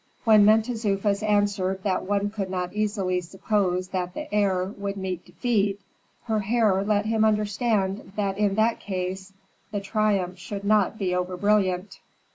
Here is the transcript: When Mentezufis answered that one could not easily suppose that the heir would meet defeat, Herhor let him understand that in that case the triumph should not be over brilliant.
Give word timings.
When 0.23 0.43
Mentezufis 0.47 1.21
answered 1.21 1.83
that 1.83 2.01
one 2.05 2.31
could 2.31 2.49
not 2.49 2.73
easily 2.73 3.21
suppose 3.21 3.89
that 3.89 4.15
the 4.15 4.33
heir 4.33 4.65
would 4.75 4.97
meet 4.97 5.25
defeat, 5.25 5.79
Herhor 6.23 6.83
let 6.83 7.05
him 7.05 7.23
understand 7.23 8.13
that 8.15 8.35
in 8.35 8.55
that 8.55 8.79
case 8.79 9.31
the 9.71 9.79
triumph 9.79 10.39
should 10.39 10.63
not 10.63 10.97
be 10.97 11.13
over 11.13 11.37
brilliant. 11.37 11.99